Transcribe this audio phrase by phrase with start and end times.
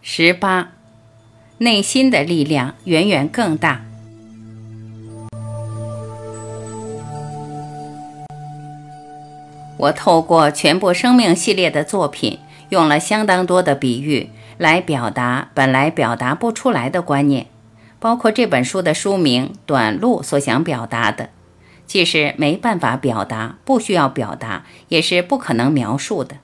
[0.00, 0.68] 十八，
[1.58, 3.82] 内心的力量远远更大。
[9.76, 12.38] 我透过全部生命系列的作品，
[12.68, 17.46] 用了相当多的比喻来表达本来表达不出来的观念，
[17.98, 21.30] 包括这本书的书名《短路》所想表达的，
[21.86, 26.36] 既是没办法表达、不需要表达，也是不可能描述的。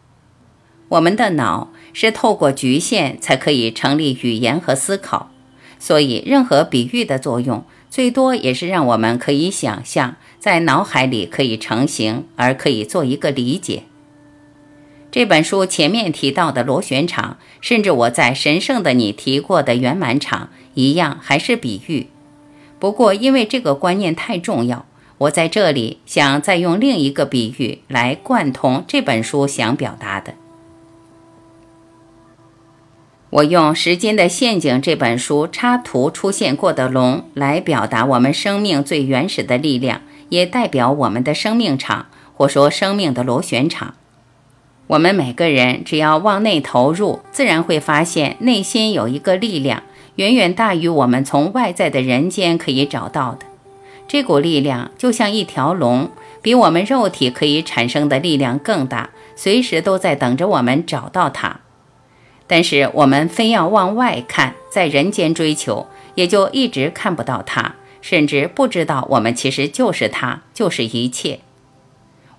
[0.90, 5.30] 我们的脑是透过局限才可以成立语言和思考，
[5.78, 10.16] 所以任何比喻的作用，最多也是让我们可以想象。
[10.38, 13.84] 在脑海里可以成型，而可以做一个理解。
[15.10, 22.08] 这本书前面提到的螺旋场，甚至我在神圣的你提过的圆满场一样，还是比喻。
[22.78, 24.84] 不过，因为这个观念太重要，
[25.16, 30.34] 我在这里想再用另一个比喻来贯通这本书想表达的。
[33.34, 40.02] 我用《时间的陷阱》这本书插图出现过的龙来表达我们生命最原始的力量。
[40.28, 43.94] 也代表我们的生命场，或说生命的螺旋场。
[44.86, 49.82] 我们每个人只要往内投入，自然会发现内心有一个力量，
[50.16, 53.46] 远远大于我们从外在的人间可以找到的。
[54.06, 56.10] 这股力量就像一条龙，
[56.40, 61.60] 比我们肉体可以产生的力量更大，随时都在等着我们找到它。
[62.46, 67.76] 但是我们非要往外看，在人间追求，也就一直看不到它。
[68.00, 71.40] 甚至不知道，我们其实就是他，就是一切。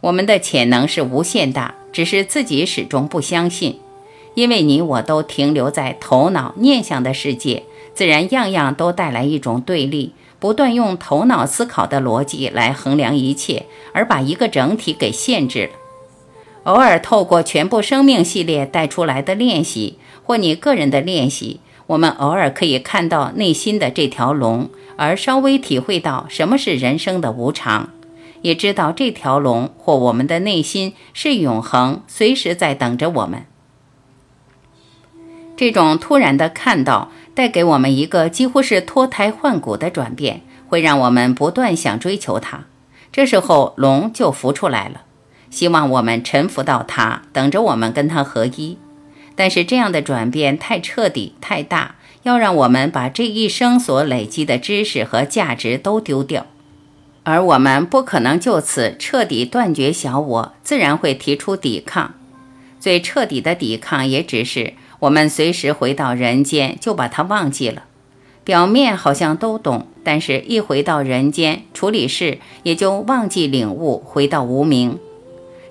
[0.02, 3.80] 我们的潜能是无限大，只是自己始终不相信。
[4.36, 7.64] 因为你我都停留在头脑念想的世界，
[7.96, 15.70] 自然样样都带来一种对立，不断用头脑思考的逻辑来衡量一切，而把一个整体给限制了。
[16.66, 24.70] 偶尔透过全部生命系列带出来的练习，或你个人的练习，我们偶尔可以看到内心的这条龙。
[24.98, 27.90] 而稍微体会到什么是人生的无常，
[28.42, 33.46] 也知道这条龙或我们的内心是永恒，随时在等着我们。
[35.58, 42.66] 这种突然的看到，带给我们一个几乎是脱胎换骨的转变，会让我们不断想追求它。
[43.12, 45.02] 这时候龙就浮出来了，
[45.56, 48.78] 希望我们臣服到它，等着我们跟它合一。
[49.36, 51.96] 但是这样的转变太彻底、太大。
[52.24, 56.48] 要让我们把这一生所累积的知识和价值都丢掉，
[57.22, 62.16] 而我们不可能就此彻底断绝小我，自然会提出抵抗。
[62.80, 67.84] 最彻底的抵抗也只是我们随时回到人间就把它忘记了。
[68.44, 74.98] 表面好像都懂，但是一回到人间处理事，也就忘记领悟，回到无名。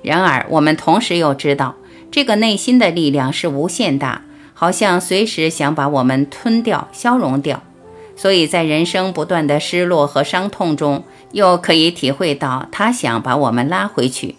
[0.04, 1.74] 然而我们同时又知道，
[2.12, 4.22] 这个内心的力量是无限大。
[4.56, 7.64] 好像随时想把我们吞掉、消融掉，
[8.14, 14.36] 所以在人生不断的失落和伤痛中，又可以体会到他想把我们拉回去。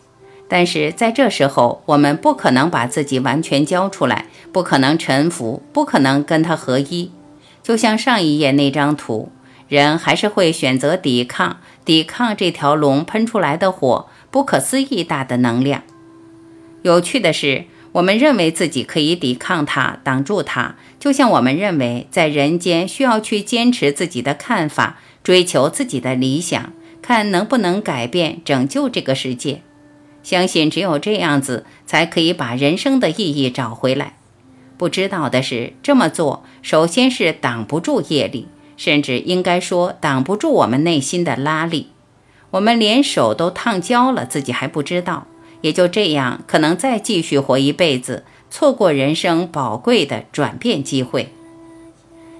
[0.48, 7.12] 但是在这时候，我们不可能把自己完全交出来，不可能臣服，不可能跟他合一。
[7.62, 9.30] 就像上一页那张图，
[9.68, 15.84] 人还是会选择抵抗，抵抗这条龙喷出来的火，不可思议大的能量。
[16.82, 17.64] 有趣的是。
[17.94, 29.62] 我们认为自己可以抵抗它、挡住它，就像我们认为在人间需要去坚持自己的看法，追求自己的理想，看能不能改变、拯救这个世界。
[30.24, 34.18] 相信只有这样子，才可以把人生的意义找回来。
[34.78, 41.92] 不知道的是，这么做首先是挡不住业力，甚至应该说挡不住我们内心的拉力。
[42.56, 45.28] 我们连手都烫焦了，自己还不知道。
[45.60, 51.34] 也就这样，可能再继续活一辈子，错过人生宝贵的转变机会。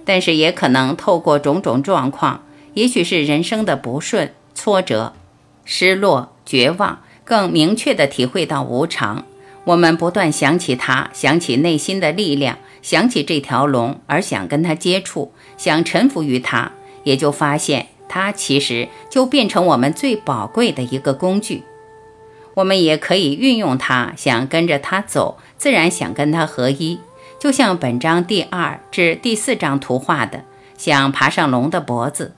[0.06, 2.46] 但是也可能透过种种状况，
[2.76, 5.14] 也许是人生的不顺、挫折、
[5.66, 9.26] 失落、绝望，更明确地体会到无常。
[9.66, 16.72] 我们不断想起他，想起内心的力量，想起这条龙，而想跟他接触，想臣服于他，
[17.04, 21.64] 也就发现它其实就变成我们最宝贵的一个工具。
[22.56, 27.00] 我们也可以运用它，想跟着它走，自然想跟它合一。
[27.38, 30.44] 就像本章第二至第四章图画的，
[30.78, 32.34] 想爬上龙的脖子，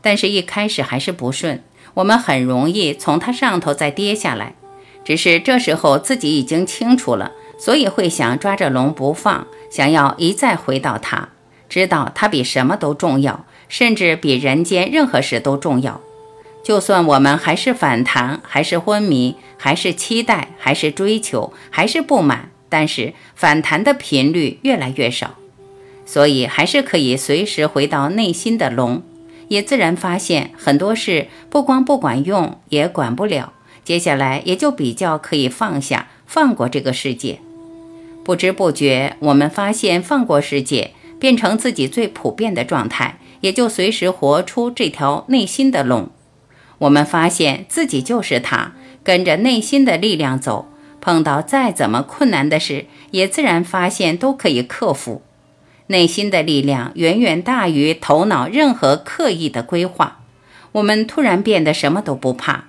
[0.00, 1.62] 但是一开始还是不顺，
[1.94, 4.54] 我们很容易从它上头再跌下来。
[5.04, 11.28] 只是这时候自己已经清楚了，所以会想抓着龙不放，想要一再回到它，
[11.68, 16.00] 知道它比什么都重要，甚至比人间任何事都重要。
[16.64, 25.36] 就算我们还是反弹，还是昏迷，还是期待，还是追求，还是不满，但是反弹的频率越来越少。
[26.04, 29.02] 所以还是可以随时回到内心的龙，
[29.48, 33.52] 也自然发现很多事不光不管用，也管不了。
[33.84, 37.40] 接下来也就比较可以放下，放过这个世界。
[38.24, 46.10] 不知不觉，我们发现放过世界变成自己最普遍的状态，也就随时活出这条内心的龙。
[46.78, 50.68] 我们发现自己就是他，跟着内心的力量走，
[51.00, 55.22] 碰到再怎么困难的事，也自然发现都可以克服。
[55.88, 60.20] 内心的力量远远大于头脑任何刻意的规划，
[60.72, 62.64] 我们突然变得什么都不怕。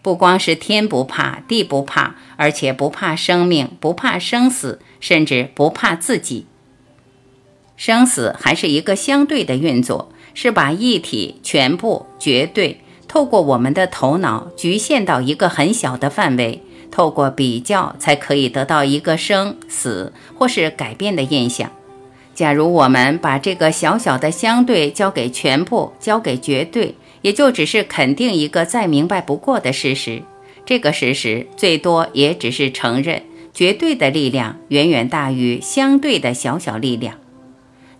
[0.00, 6.46] 不光是天不怕地不怕，而且不怕生命，不怕生死，甚至不怕自己。
[7.84, 16.62] 生死还是一个相对的运作，是把一体、全部、绝对透过我们的头脑局限到一个很小的范围，
[16.92, 21.72] 透过比较才可以得到一个生死或是改变的印象。
[22.36, 26.94] 假如我们把这个小小的相对交给全部，交给绝对。
[27.22, 30.22] 也就只是肯定一个再明白不过的事实，
[30.64, 37.16] 这个事实最多也只是承认绝对的力量远远大于相对的小小力量。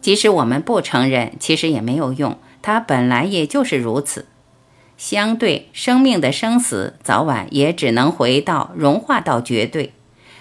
[0.03, 4.27] 即使我们不承认，其实也没有用，它本来也就是如此。
[4.99, 9.93] 相对生命的生死，早晚也只能回到融化到绝对。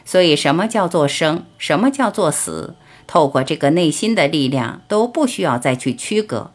[0.04, 2.76] 所以，什么叫做生，什么叫做死，
[3.08, 6.52] 透过这个内心的力量，都不需要再去区隔。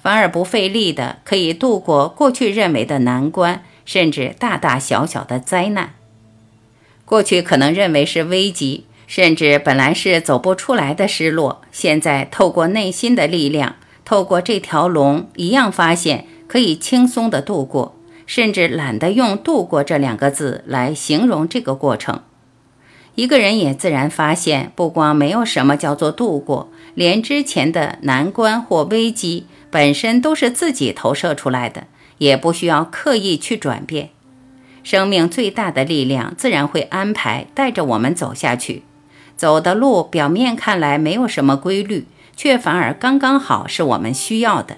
[0.00, 5.94] 反而不费力的可以度过过去认为的难关，甚至大大小小的灾难。
[7.04, 13.76] 过去可能认为是危机，甚至本来是走不出来的失落，现在透过内心的力量，
[14.06, 17.94] 透过这条龙，一样发现可以轻松的度过，
[18.24, 22.22] 甚至懒得用“度过”这两个字来形容这个过程。
[23.14, 29.44] 一个人也自然发现，不光没有什么叫做度过，连之前的难关或危机。
[29.70, 31.84] 本身都是自己投射出来的，
[32.16, 34.08] 也不需要刻意去转变。
[34.82, 38.84] 生命最大的力量自然会安排带着我们走下去。
[39.42, 42.06] 走的路表面看来没有什么规律，
[42.36, 44.76] 却反而刚刚好是我们需要的。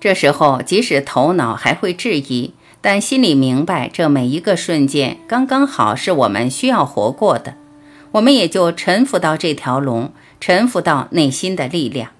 [0.00, 7.52] 这时候，即使头脑还会质疑，但心里明白，这每一个瞬间刚刚好是我们需要活过的。
[8.12, 10.10] 我们也就臣服到这条龙，
[10.40, 12.12] 臣服到内心的力量。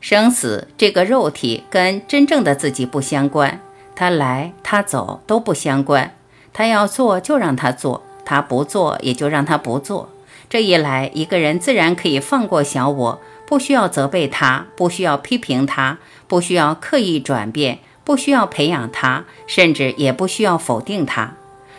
[0.00, 3.58] 生死这个肉体跟真正的自己不相关，
[3.96, 6.14] 他来他走都不相关。
[6.52, 10.08] 他要做就让他做，他不做也就让他不做。
[10.48, 15.98] 这一来，一个人自然可以放过小我，不需要责备他，不需要批评他，
[16.28, 21.34] 不需要刻意转变，不需要培养他，甚至也不需要否定他。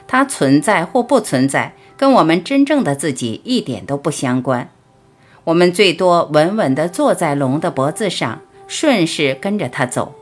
[0.08, 4.70] 他存在或不存在，跟我们真正的自己一点都不相关。
[5.46, 10.16] 我们最多稳稳地坐在龙的脖子上，顺势跟着它走，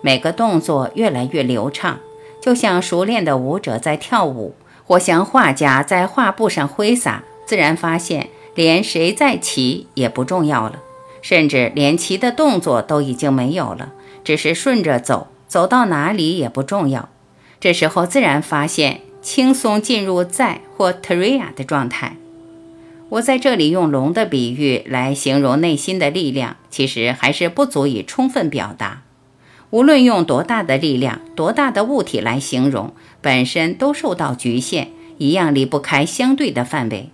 [0.00, 1.98] 每个动作越来越流畅，
[2.42, 4.54] 就像熟练的舞者在跳舞，
[4.86, 7.24] 或像画家在画布上挥洒。
[7.46, 10.80] 自然发现，连谁在骑也不重要了，
[11.20, 13.92] 甚至连骑的动作都已经没有了，
[14.24, 17.10] 只是顺着走，走到哪里也不重要。
[17.60, 22.16] 这时候，自然发现轻松进入在或 t e r a 的状态。
[23.10, 29.02] 我在这里用龙的比喻来形容内心的力量，其实还是不足以充分表达。
[29.70, 37.08] 无论用多大的力量、多大的物体来形容，本身都受到局限，一样离不开相对的范围。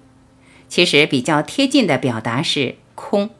[0.68, 3.30] 其实比较贴近的表达是空，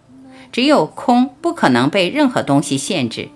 [0.53, 3.31] 只有空不可能被任何东西限制，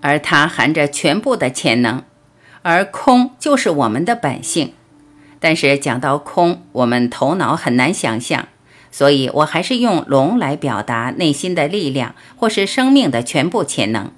[0.00, 2.02] 而它含着全部的潜能，
[2.62, 4.72] 而空就是我们的本性。
[5.38, 8.48] 但是讲到空，我们头脑很难想象，
[8.90, 14.10] 所以我还是用龙来表达内心的力量，或是生命的全部潜能。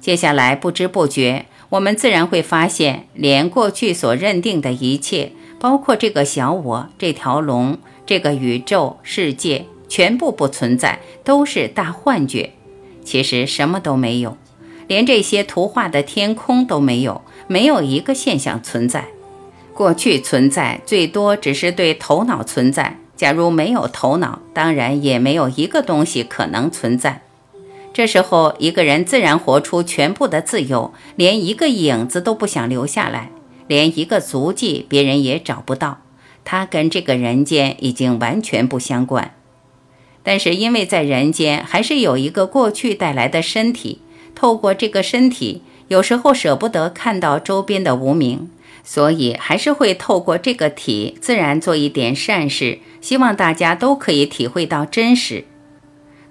[0.00, 12.50] 接下来不知不觉，我们自然会发现，连过去所认定的一切，包括这个小我、这条龙、这个宇宙世界，全部不存在，都是大幻觉。
[13.02, 14.36] 其实什么都没有，
[14.86, 19.06] 连这些图画的天空都没有，没有一个现象存在。
[19.72, 22.98] 过去存在最多只是对头脑存在。
[23.16, 27.22] 假如没有头脑，当然也没有一个东西可能存在。
[27.92, 33.30] 这时候，一个人自然活出全部的自由，连一个影子都不想留下来，
[33.66, 36.02] 连一个足迹别人也找不到。
[36.44, 39.34] 他跟这个人间已经完全不相关。
[40.22, 44.00] 但是因为在人间还是有一个过去带来的身体，
[44.34, 48.50] 透过这个身体，有时候舍不得看到周边的无名。
[48.84, 55.44] 所以还是会透过这个体自然做一点善事，希望大家都可以体会到真实。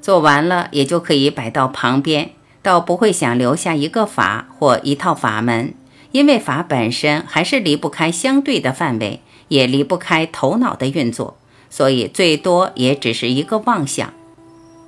[0.01, 2.31] 做完了也就可以摆到旁边，
[2.61, 5.73] 倒不会想留下一个法或一套法门，
[6.11, 11.37] 因为法本身还是离不开相对的范围，也离不开头脑的运作，
[11.69, 14.13] 所以最多也只是一个妄想。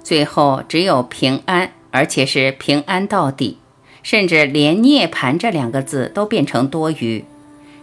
[0.03, 3.57] 最后只有平安，而且是平安到底，
[4.01, 7.23] 甚至连涅槃这两个字都变成多余。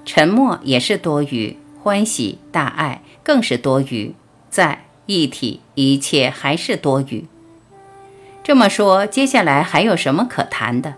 [0.04, 4.14] 沉默也是多余，欢喜大爱更是多余，
[4.50, 7.26] 在一体一切还是多余。
[8.44, 10.94] 这么说，接下来还有什么可谈的？